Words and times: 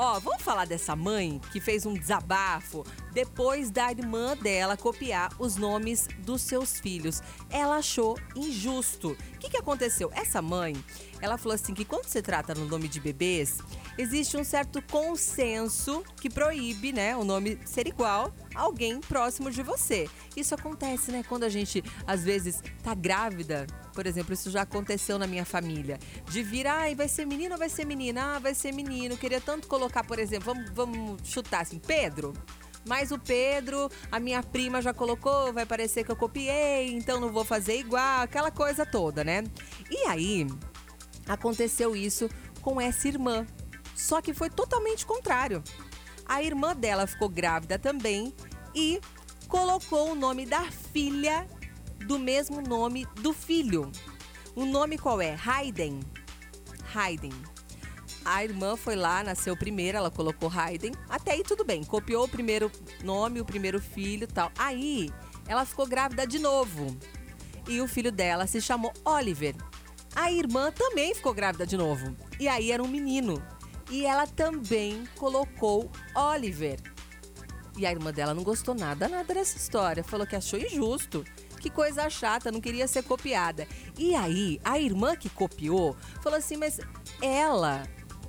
Ó, 0.00 0.20
vamos 0.20 0.44
falar 0.44 0.64
dessa 0.64 0.94
mãe 0.94 1.40
que 1.50 1.60
fez 1.60 1.84
um 1.84 1.92
desabafo 1.92 2.86
depois 3.12 3.68
da 3.68 3.90
irmã 3.90 4.36
dela 4.36 4.76
copiar 4.76 5.32
os 5.40 5.56
nomes 5.56 6.06
dos 6.20 6.40
seus 6.40 6.78
filhos. 6.78 7.20
Ela 7.50 7.78
achou 7.78 8.16
injusto. 8.36 9.10
O 9.34 9.38
que, 9.40 9.50
que 9.50 9.56
aconteceu? 9.56 10.08
Essa 10.14 10.40
mãe, 10.40 10.76
ela 11.20 11.36
falou 11.36 11.56
assim 11.56 11.74
que 11.74 11.84
quando 11.84 12.04
se 12.04 12.22
trata 12.22 12.54
no 12.54 12.66
nome 12.66 12.86
de 12.86 13.00
bebês, 13.00 13.58
existe 13.98 14.36
um 14.36 14.44
certo 14.44 14.80
consenso 14.80 16.04
que 16.20 16.30
proíbe, 16.30 16.92
né, 16.92 17.16
o 17.16 17.24
nome 17.24 17.58
ser 17.64 17.88
igual 17.88 18.32
alguém 18.58 19.00
próximo 19.00 19.50
de 19.50 19.62
você. 19.62 20.08
Isso 20.36 20.54
acontece, 20.54 21.12
né, 21.12 21.24
quando 21.26 21.44
a 21.44 21.48
gente 21.48 21.82
às 22.06 22.24
vezes 22.24 22.62
tá 22.82 22.94
grávida. 22.94 23.66
Por 23.94 24.06
exemplo, 24.06 24.34
isso 24.34 24.50
já 24.50 24.62
aconteceu 24.62 25.18
na 25.18 25.26
minha 25.26 25.44
família. 25.44 25.98
De 26.28 26.42
vir, 26.42 26.66
ai, 26.66 26.94
vai 26.94 27.08
ser 27.08 27.24
menino 27.24 27.54
ou 27.54 27.58
vai 27.58 27.68
ser 27.68 27.86
menina? 27.86 28.36
Ah, 28.36 28.38
vai 28.38 28.54
ser 28.54 28.72
menino. 28.72 29.16
Queria 29.16 29.40
tanto 29.40 29.68
colocar, 29.68 30.04
por 30.04 30.18
exemplo, 30.18 30.52
vamos, 30.54 30.70
vamos 30.70 31.20
chutar 31.28 31.62
assim, 31.62 31.78
Pedro. 31.78 32.32
Mas 32.86 33.10
o 33.10 33.18
Pedro, 33.18 33.90
a 34.10 34.18
minha 34.18 34.42
prima 34.42 34.80
já 34.80 34.94
colocou, 34.94 35.52
vai 35.52 35.66
parecer 35.66 36.04
que 36.04 36.10
eu 36.10 36.16
copiei, 36.16 36.92
então 36.92 37.20
não 37.20 37.30
vou 37.30 37.44
fazer 37.44 37.78
igual, 37.78 38.22
aquela 38.22 38.50
coisa 38.50 38.86
toda, 38.86 39.22
né? 39.22 39.44
E 39.90 40.06
aí, 40.06 40.46
aconteceu 41.26 41.94
isso 41.94 42.28
com 42.62 42.80
essa 42.80 43.08
irmã. 43.08 43.46
Só 43.94 44.22
que 44.22 44.32
foi 44.32 44.48
totalmente 44.48 45.04
contrário. 45.04 45.62
A 46.24 46.42
irmã 46.42 46.74
dela 46.74 47.06
ficou 47.06 47.28
grávida 47.28 47.78
também 47.78 48.34
e 48.74 49.00
colocou 49.48 50.12
o 50.12 50.14
nome 50.14 50.46
da 50.46 50.62
filha 50.70 51.46
do 52.06 52.18
mesmo 52.18 52.60
nome 52.60 53.06
do 53.16 53.32
filho. 53.32 53.90
O 54.54 54.64
nome 54.64 54.98
qual 54.98 55.20
é? 55.20 55.36
Hayden. 55.44 56.00
Hayden. 56.94 57.32
A 58.24 58.44
irmã 58.44 58.76
foi 58.76 58.96
lá, 58.96 59.22
nasceu 59.22 59.56
primeiro, 59.56 59.98
ela 59.98 60.10
colocou 60.10 60.50
Hayden. 60.50 60.92
Até 61.08 61.32
aí 61.32 61.42
tudo 61.42 61.64
bem. 61.64 61.84
Copiou 61.84 62.24
o 62.24 62.28
primeiro 62.28 62.70
nome, 63.02 63.40
o 63.40 63.44
primeiro 63.44 63.80
filho 63.80 64.26
tal. 64.26 64.50
Aí 64.58 65.10
ela 65.46 65.64
ficou 65.64 65.86
grávida 65.86 66.26
de 66.26 66.38
novo. 66.38 66.96
E 67.66 67.80
o 67.80 67.88
filho 67.88 68.12
dela 68.12 68.46
se 68.46 68.60
chamou 68.60 68.92
Oliver. 69.04 69.54
A 70.14 70.32
irmã 70.32 70.72
também 70.72 71.14
ficou 71.14 71.32
grávida 71.32 71.66
de 71.66 71.76
novo. 71.76 72.16
E 72.40 72.48
aí 72.48 72.72
era 72.72 72.82
um 72.82 72.88
menino. 72.88 73.42
E 73.90 74.04
ela 74.04 74.26
também 74.26 75.04
colocou 75.16 75.90
Oliver. 76.14 76.80
E 77.78 77.86
a 77.86 77.92
irmã 77.92 78.12
dela 78.12 78.34
não 78.34 78.42
gostou 78.42 78.74
nada, 78.74 79.08
nada 79.08 79.32
dessa 79.32 79.56
história. 79.56 80.02
Falou 80.02 80.26
que 80.26 80.34
achou 80.34 80.58
injusto. 80.58 81.24
Que 81.60 81.70
coisa 81.70 82.10
chata, 82.10 82.50
não 82.50 82.60
queria 82.60 82.88
ser 82.88 83.04
copiada. 83.04 83.66
E 83.96 84.14
aí, 84.14 84.60
a 84.64 84.78
irmã 84.78 85.14
que 85.14 85.30
copiou 85.30 85.96
falou 86.20 86.38
assim: 86.38 86.56
Mas 86.56 86.80
ela, 87.22 87.84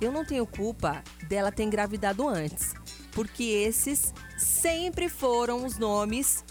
eu 0.00 0.10
não 0.10 0.24
tenho 0.24 0.46
culpa 0.46 1.04
dela 1.28 1.52
ter 1.52 1.62
engravidado 1.62 2.26
antes. 2.26 2.72
Porque 3.12 3.44
esses 3.44 4.14
sempre 4.36 5.08
foram 5.08 5.64
os 5.64 5.78
nomes 5.78 6.42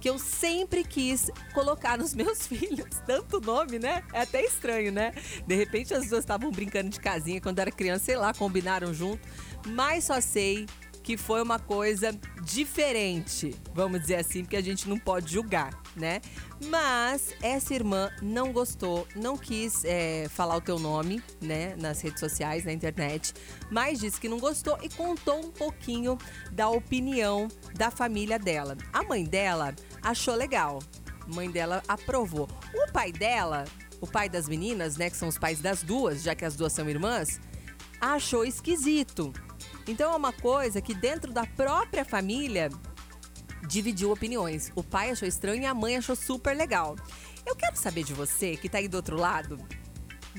que 0.00 0.08
eu 0.08 0.18
sempre 0.18 0.82
quis 0.82 1.30
colocar 1.52 1.96
nos 1.96 2.14
meus 2.14 2.46
filhos. 2.48 2.88
Tanto 3.06 3.40
nome, 3.40 3.78
né? 3.78 4.02
É 4.12 4.22
até 4.22 4.44
estranho, 4.44 4.90
né? 4.90 5.12
De 5.46 5.54
repente 5.54 5.94
as 5.94 6.08
duas 6.08 6.20
estavam 6.20 6.50
brincando 6.50 6.88
de 6.88 6.98
casinha 6.98 7.40
quando 7.40 7.58
era 7.60 7.70
criança, 7.70 8.06
sei 8.06 8.16
lá, 8.16 8.34
combinaram 8.34 8.92
junto. 8.92 9.20
Mas 9.68 10.04
só 10.04 10.20
sei 10.20 10.66
que 11.10 11.16
foi 11.16 11.42
uma 11.42 11.58
coisa 11.58 12.16
diferente, 12.40 13.52
vamos 13.74 14.02
dizer 14.02 14.14
assim, 14.14 14.44
porque 14.44 14.54
a 14.54 14.62
gente 14.62 14.88
não 14.88 14.96
pode 14.96 15.32
julgar, 15.32 15.76
né? 15.96 16.20
Mas 16.66 17.34
essa 17.42 17.74
irmã 17.74 18.12
não 18.22 18.52
gostou, 18.52 19.08
não 19.16 19.36
quis 19.36 19.84
é, 19.84 20.28
falar 20.28 20.54
o 20.54 20.60
teu 20.60 20.78
nome, 20.78 21.20
né, 21.40 21.74
nas 21.74 22.00
redes 22.00 22.20
sociais, 22.20 22.64
na 22.64 22.72
internet, 22.72 23.34
mas 23.72 23.98
disse 23.98 24.20
que 24.20 24.28
não 24.28 24.38
gostou 24.38 24.78
e 24.84 24.88
contou 24.88 25.44
um 25.44 25.50
pouquinho 25.50 26.16
da 26.52 26.68
opinião 26.68 27.48
da 27.74 27.90
família 27.90 28.38
dela. 28.38 28.76
A 28.92 29.02
mãe 29.02 29.24
dela 29.24 29.74
achou 30.00 30.36
legal, 30.36 30.78
a 31.22 31.34
mãe 31.34 31.50
dela 31.50 31.82
aprovou. 31.88 32.48
O 32.72 32.92
pai 32.92 33.10
dela, 33.10 33.64
o 34.00 34.06
pai 34.06 34.28
das 34.28 34.48
meninas, 34.48 34.96
né, 34.96 35.10
que 35.10 35.16
são 35.16 35.26
os 35.26 35.36
pais 35.36 35.58
das 35.58 35.82
duas, 35.82 36.22
já 36.22 36.36
que 36.36 36.44
as 36.44 36.54
duas 36.54 36.72
são 36.72 36.88
irmãs, 36.88 37.40
achou 38.00 38.44
esquisito 38.44 39.32
então 39.86 40.12
é 40.12 40.16
uma 40.16 40.32
coisa 40.32 40.80
que 40.80 40.94
dentro 40.94 41.32
da 41.32 41.46
própria 41.46 42.04
família 42.04 42.70
dividiu 43.66 44.10
opiniões. 44.12 44.72
O 44.74 44.82
pai 44.82 45.10
achou 45.10 45.28
estranho 45.28 45.62
e 45.62 45.66
a 45.66 45.74
mãe 45.74 45.96
achou 45.96 46.16
super 46.16 46.56
legal. 46.56 46.96
Eu 47.46 47.56
quero 47.56 47.76
saber 47.76 48.04
de 48.04 48.12
você 48.12 48.56
que 48.56 48.68
tá 48.68 48.78
aí 48.78 48.88
do 48.88 48.96
outro 48.96 49.16
lado, 49.16 49.58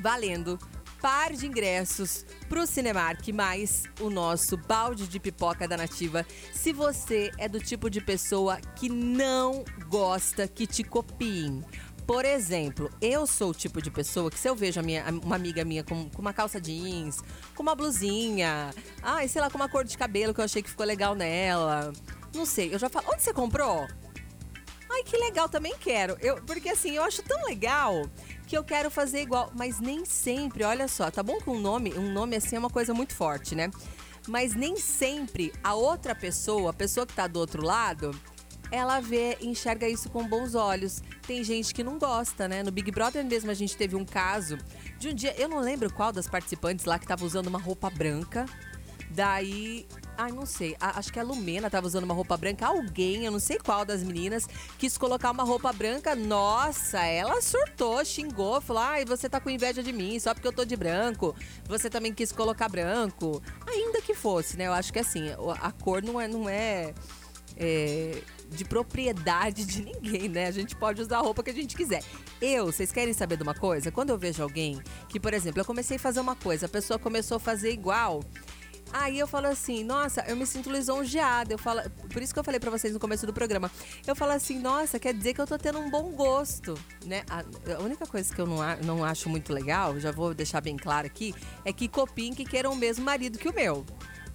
valendo 0.02 0.60
par 1.02 1.34
de 1.34 1.48
ingressos 1.48 2.24
pro 2.48 2.68
Cinemark 2.68 3.28
mais 3.34 3.84
o 4.00 4.10
nosso 4.10 4.56
balde 4.56 5.08
de 5.08 5.20
pipoca 5.20 5.68
da 5.68 5.76
Nativa. 5.76 6.26
Se 6.54 6.72
você 6.72 7.32
é 7.40 7.50
do 7.50 7.60
tipo 7.60 7.90
de 7.90 8.00
pessoa 8.00 8.60
que 8.76 8.88
não 8.88 9.66
gosta 9.90 10.48
que 10.48 10.68
te 10.68 10.84
copiem 10.84 11.64
por 12.12 12.26
exemplo, 12.26 12.92
eu 13.00 13.26
sou 13.26 13.52
o 13.52 13.54
tipo 13.54 13.82
de 13.82 13.90
pessoa 13.90 14.30
que 14.30 14.38
se 14.38 14.46
eu 14.46 14.54
vejo 14.54 14.82
minha, 14.82 15.06
uma 15.24 15.38
amiga 15.38 15.64
minha 15.64 15.82
com, 15.82 16.10
com, 16.10 16.22
uma 16.22 16.34
calça 16.34 16.60
jeans, 16.60 17.22
com 17.56 17.64
uma 17.64 17.74
blusinha, 17.74 18.76
ai, 19.02 19.30
sei 19.30 19.42
lá, 19.42 19.50
com 19.50 19.56
uma 19.56 19.70
cor 19.70 19.86
de 19.86 19.98
cabelo 19.98 20.34
que 20.34 20.42
eu 20.42 20.44
achei 20.44 20.62
que 20.62 20.70
ficou 20.70 20.86
legal 20.86 21.16
nela. 21.16 21.94
Não 22.36 22.46
sei, 22.46 22.76
eu 22.76 22.78
já 22.78 22.90
falo, 22.90 23.06
onde 23.14 23.24
você 23.24 23.34
comprou? 23.34 23.88
Ai, 24.92 25.04
que 25.04 25.16
legal, 25.16 25.48
também 25.48 25.74
quero. 25.80 26.18
Eu, 26.20 26.36
porque 26.44 26.68
assim, 26.68 26.98
eu 26.98 27.04
acho 27.04 27.24
tão 27.24 27.46
legal 27.46 28.06
que 28.46 28.58
eu 28.58 28.64
quero 28.66 28.92
fazer 28.92 29.22
igual, 29.22 29.50
mas 29.56 29.80
nem 29.80 30.04
sempre, 30.04 30.66
olha 30.66 30.90
só, 30.90 31.10
tá 31.10 31.24
bom 31.24 31.38
que 31.38 31.50
um 31.50 31.62
nome, 31.62 31.94
um 31.94 32.12
nome 32.12 32.36
assim 32.36 32.58
é 32.58 32.60
uma 32.60 32.70
coisa 32.70 32.94
muito 32.94 33.16
forte, 33.16 33.56
né? 33.56 33.72
Mas 34.28 34.54
nem 34.54 34.76
sempre 34.76 35.54
a 35.64 35.76
outra 35.76 36.14
pessoa, 36.14 36.72
a 36.72 36.74
pessoa 36.74 37.06
que 37.06 37.14
tá 37.14 37.26
do 37.26 37.40
outro 37.40 37.64
lado, 37.66 38.12
ela 38.72 39.02
vê, 39.02 39.38
enxerga 39.42 39.88
isso 39.88 40.10
com 40.10 40.28
bons 40.28 40.56
olhos. 40.56 41.04
Tem 41.28 41.44
gente 41.44 41.74
que 41.74 41.84
não 41.84 42.00
gosta, 42.00 42.48
né? 42.48 42.64
No 42.64 42.72
Big 42.72 42.90
Brother 42.90 43.24
mesmo 43.26 43.52
a 43.52 43.54
gente 43.54 43.76
teve 43.76 43.96
um 43.96 44.06
caso 44.06 44.58
de 44.98 45.10
um 45.10 45.14
dia, 45.14 45.36
eu 45.38 45.50
não 45.50 45.60
lembro 45.60 45.92
qual 45.92 46.12
das 46.12 46.28
participantes 46.28 46.86
lá 46.86 46.98
que 46.98 47.06
estava 47.06 47.26
usando 47.26 47.48
uma 47.48 47.60
roupa 47.60 47.90
branca. 47.90 48.46
Daí, 49.14 49.86
ai, 50.18 50.32
não 50.32 50.46
sei, 50.46 50.74
a, 50.80 50.98
acho 50.98 51.12
que 51.12 51.20
a 51.20 51.24
Lumena 51.24 51.70
tava 51.70 51.86
usando 51.86 52.06
uma 52.06 52.14
roupa 52.14 52.38
branca. 52.38 52.66
Alguém, 52.66 53.26
eu 53.26 53.32
não 53.32 53.40
sei 53.40 53.58
qual 53.58 53.84
das 53.84 54.02
meninas, 54.02 54.48
quis 54.78 54.98
colocar 54.98 55.32
uma 55.32 55.44
roupa 55.44 55.74
branca. 55.74 56.16
Nossa, 56.16 57.00
ela 57.00 57.42
surtou, 57.42 58.04
xingou, 58.06 58.62
falou: 58.62 58.82
ai, 58.82 59.04
você 59.04 59.28
tá 59.28 59.42
com 59.42 59.50
inveja 59.50 59.84
de 59.84 59.92
mim 59.92 60.18
só 60.18 60.34
porque 60.34 60.48
eu 60.48 60.54
tô 60.54 60.64
de 60.64 60.78
branco. 60.78 61.36
Você 61.68 61.90
também 61.90 62.14
quis 62.14 62.32
colocar 62.32 62.70
branco. 62.70 63.44
Ainda 63.68 64.02
que 64.02 64.14
fosse, 64.14 64.56
né? 64.56 64.68
Eu 64.68 64.74
acho 64.74 64.94
que 64.94 65.00
assim, 65.00 65.26
a 65.62 65.72
cor 65.74 66.02
não 66.02 66.20
é. 66.20 66.28
Não 66.28 66.48
é 66.48 66.94
é, 67.58 68.22
de 68.50 68.66
propriedade 68.66 69.66
de 69.66 69.84
ninguém, 69.84 70.28
né? 70.28 70.48
A 70.48 70.52
gente 70.52 70.76
pode 70.76 71.02
usar 71.02 71.18
a 71.18 71.22
roupa 71.22 71.44
que 71.44 71.50
a 71.50 71.54
gente 71.54 71.76
quiser. 71.76 72.04
Eu, 72.42 72.66
vocês 72.68 72.92
querem 72.92 73.14
saber 73.14 73.38
de 73.38 73.44
uma 73.44 73.56
coisa? 73.56 73.92
Quando 73.92 74.10
eu 74.10 74.18
vejo 74.18 74.44
alguém 74.44 74.82
que, 75.08 75.20
por 75.20 75.34
exemplo, 75.34 75.62
eu 75.62 75.66
comecei 75.66 75.98
a 75.98 76.00
fazer 76.00 76.20
uma 76.20 76.36
coisa, 76.36 76.66
a 76.66 76.70
pessoa 76.70 77.00
começou 77.00 77.38
a 77.38 77.40
fazer 77.40 77.72
igual. 77.72 78.22
Aí 78.94 79.18
eu 79.18 79.28
falo 79.28 79.48
assim, 79.48 79.84
nossa, 79.84 80.22
eu 80.28 80.36
me 80.36 80.46
sinto 80.46 80.70
lisonjeada. 80.70 81.54
Eu 81.54 81.58
falo, 81.58 81.82
por 82.12 82.22
isso 82.22 82.34
que 82.34 82.40
eu 82.40 82.44
falei 82.44 82.60
para 82.60 82.70
vocês 82.70 82.94
no 82.94 83.00
começo 83.00 83.26
do 83.26 83.34
programa. 83.34 83.72
Eu 84.06 84.16
falo 84.16 84.34
assim, 84.34 84.60
nossa, 84.60 85.00
quer 85.00 85.14
dizer 85.14 85.34
que 85.34 85.40
eu 85.40 85.48
tô 85.48 85.58
tendo 85.58 85.80
um 85.80 85.90
bom 85.90 86.12
gosto, 86.12 86.78
né? 87.06 87.24
A, 87.30 87.44
a 87.74 87.80
única 87.80 88.06
coisa 88.06 88.34
que 88.34 88.42
eu 88.42 88.46
não, 88.46 88.58
não 88.84 89.06
acho 89.06 89.30
muito 89.30 89.54
legal, 89.54 89.98
já 90.00 90.12
vou 90.12 90.34
deixar 90.34 90.60
bem 90.60 90.76
claro 90.76 91.08
aqui, 91.08 91.34
é 91.64 91.72
que 91.72 91.88
copiem 91.88 92.34
que 92.34 92.44
queiram 92.44 92.74
o 92.74 92.76
mesmo 92.76 93.06
marido 93.06 93.40
que 93.40 93.48
o 93.48 93.54
meu. 93.54 93.86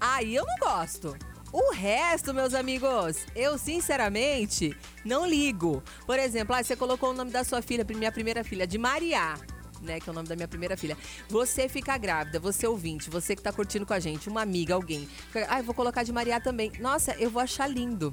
Aí 0.00 0.34
eu 0.34 0.44
não 0.46 0.56
gosto. 0.58 1.14
O 1.58 1.72
resto, 1.72 2.34
meus 2.34 2.52
amigos, 2.52 3.16
eu 3.34 3.56
sinceramente 3.56 4.76
não 5.02 5.24
ligo. 5.24 5.82
Por 6.04 6.18
exemplo, 6.18 6.54
ah, 6.54 6.62
você 6.62 6.76
colocou 6.76 7.12
o 7.12 7.14
nome 7.14 7.30
da 7.30 7.44
sua 7.44 7.62
filha, 7.62 7.82
minha 7.96 8.12
primeira 8.12 8.44
filha, 8.44 8.66
de 8.66 8.76
Maria. 8.76 9.36
Né, 9.80 9.98
que 9.98 10.06
é 10.06 10.12
o 10.12 10.14
nome 10.14 10.28
da 10.28 10.36
minha 10.36 10.46
primeira 10.46 10.76
filha. 10.76 10.98
Você 11.30 11.66
fica 11.66 11.96
grávida, 11.96 12.38
você 12.38 12.66
ouvinte, 12.66 13.08
você 13.08 13.34
que 13.34 13.40
tá 13.40 13.54
curtindo 13.54 13.86
com 13.86 13.94
a 13.94 13.98
gente, 13.98 14.28
uma 14.28 14.42
amiga, 14.42 14.74
alguém. 14.74 15.08
Ah, 15.48 15.60
eu 15.60 15.64
vou 15.64 15.74
colocar 15.74 16.02
de 16.02 16.12
Maria 16.12 16.38
também. 16.38 16.72
Nossa, 16.78 17.12
eu 17.12 17.30
vou 17.30 17.40
achar 17.40 17.66
lindo. 17.66 18.12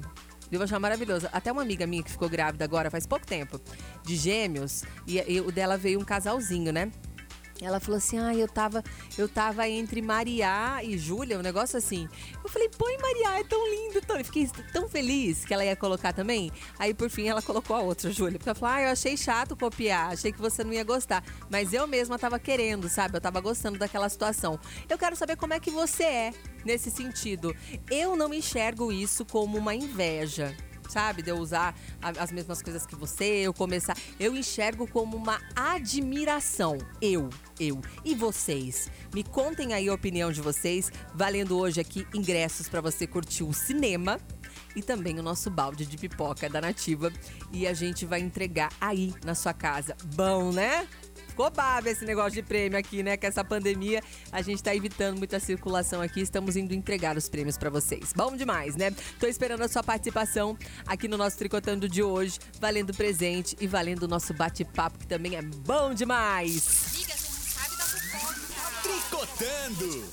Eu 0.50 0.58
vou 0.58 0.64
achar 0.64 0.80
maravilhoso. 0.80 1.28
Até 1.30 1.52
uma 1.52 1.60
amiga 1.60 1.86
minha 1.86 2.02
que 2.02 2.12
ficou 2.12 2.30
grávida 2.30 2.64
agora 2.64 2.90
faz 2.90 3.06
pouco 3.06 3.26
tempo, 3.26 3.60
de 4.02 4.16
gêmeos, 4.16 4.84
e, 5.06 5.18
e 5.18 5.40
o 5.42 5.52
dela 5.52 5.76
veio 5.76 6.00
um 6.00 6.04
casalzinho, 6.04 6.72
né? 6.72 6.90
Ela 7.60 7.80
falou 7.80 7.98
assim: 7.98 8.18
"Ah, 8.18 8.34
eu 8.34 8.48
tava, 8.48 8.82
eu 9.16 9.28
tava 9.28 9.68
entre 9.68 10.02
Maria 10.02 10.82
e 10.82 10.98
Júlia, 10.98 11.38
um 11.38 11.42
negócio 11.42 11.76
assim". 11.76 12.08
Eu 12.42 12.50
falei: 12.50 12.68
"Põe 12.76 12.96
Maria, 12.98 13.40
é 13.40 13.44
tão 13.44 13.70
lindo". 13.70 14.00
Tão... 14.02 14.16
Eu 14.16 14.24
fiquei 14.24 14.48
tão 14.72 14.88
feliz 14.88 15.44
que 15.44 15.54
ela 15.54 15.64
ia 15.64 15.76
colocar 15.76 16.12
também. 16.12 16.50
Aí 16.78 16.92
por 16.92 17.08
fim 17.10 17.28
ela 17.28 17.42
colocou 17.42 17.76
a 17.76 17.80
outra, 17.80 18.10
Júlia, 18.10 18.38
porque 18.38 18.48
ela 18.48 18.58
falou: 18.58 18.74
"Ah, 18.74 18.82
eu 18.82 18.88
achei 18.88 19.16
chato 19.16 19.56
copiar, 19.56 20.12
achei 20.12 20.32
que 20.32 20.40
você 20.40 20.64
não 20.64 20.72
ia 20.72 20.84
gostar". 20.84 21.22
Mas 21.50 21.72
eu 21.72 21.86
mesma 21.86 22.18
tava 22.18 22.38
querendo, 22.38 22.88
sabe? 22.88 23.16
Eu 23.16 23.20
tava 23.20 23.40
gostando 23.40 23.78
daquela 23.78 24.08
situação. 24.08 24.58
Eu 24.88 24.98
quero 24.98 25.16
saber 25.16 25.36
como 25.36 25.54
é 25.54 25.60
que 25.60 25.70
você 25.70 26.04
é 26.04 26.34
nesse 26.64 26.90
sentido. 26.90 27.54
Eu 27.90 28.16
não 28.16 28.32
enxergo 28.32 28.90
isso 28.92 29.24
como 29.24 29.58
uma 29.58 29.74
inveja 29.74 30.54
sabe? 30.94 31.22
De 31.22 31.30
eu 31.30 31.36
usar 31.36 31.76
as 32.00 32.30
mesmas 32.30 32.62
coisas 32.62 32.86
que 32.86 32.94
você, 32.94 33.24
eu 33.24 33.52
começar. 33.52 33.96
Eu 34.18 34.36
enxergo 34.36 34.86
como 34.86 35.16
uma 35.16 35.40
admiração. 35.56 36.78
Eu, 37.02 37.28
eu. 37.58 37.80
E 38.04 38.14
vocês? 38.14 38.88
Me 39.12 39.24
contem 39.24 39.74
aí 39.74 39.88
a 39.88 39.94
opinião 39.94 40.30
de 40.30 40.40
vocês, 40.40 40.92
valendo 41.12 41.58
hoje 41.58 41.80
aqui 41.80 42.06
ingressos 42.14 42.68
pra 42.68 42.80
você 42.80 43.08
curtir 43.08 43.42
o 43.42 43.52
cinema 43.52 44.20
e 44.76 44.82
também 44.82 45.18
o 45.18 45.22
nosso 45.22 45.50
balde 45.50 45.84
de 45.84 45.98
pipoca 45.98 46.48
da 46.48 46.60
Nativa. 46.60 47.12
E 47.52 47.66
a 47.66 47.74
gente 47.74 48.06
vai 48.06 48.20
entregar 48.20 48.70
aí 48.80 49.12
na 49.24 49.34
sua 49.34 49.52
casa. 49.52 49.96
Bom, 50.14 50.52
né? 50.52 50.86
Ficou 51.34 51.50
babo 51.50 51.88
esse 51.88 52.04
negócio 52.04 52.30
de 52.30 52.42
prêmio 52.42 52.78
aqui, 52.78 53.02
né? 53.02 53.16
Com 53.16 53.26
essa 53.26 53.42
pandemia, 53.42 54.00
a 54.30 54.40
gente 54.40 54.62
tá 54.62 54.72
evitando 54.72 55.18
muita 55.18 55.40
circulação 55.40 56.00
aqui. 56.00 56.20
Estamos 56.20 56.54
indo 56.54 56.72
entregar 56.72 57.16
os 57.16 57.28
prêmios 57.28 57.58
pra 57.58 57.68
vocês. 57.68 58.12
Bom 58.14 58.36
demais, 58.36 58.76
né? 58.76 58.92
Tô 59.18 59.26
esperando 59.26 59.62
a 59.62 59.66
sua 59.66 59.82
participação 59.82 60.56
aqui 60.86 61.08
no 61.08 61.16
nosso 61.16 61.36
Tricotando 61.36 61.88
de 61.88 62.04
hoje, 62.04 62.38
valendo 62.60 62.94
presente 62.94 63.56
e 63.60 63.66
valendo 63.66 64.04
o 64.04 64.08
nosso 64.08 64.32
bate-papo, 64.32 64.96
que 64.96 65.08
também 65.08 65.34
é 65.34 65.42
bom 65.42 65.92
demais. 65.92 66.94
Liga, 66.94 67.16
você 67.16 67.28
não 67.28 67.40
sabe 67.48 67.76
da 67.78 67.84
fofoca. 67.84 68.40
Tricotando. 68.84 70.04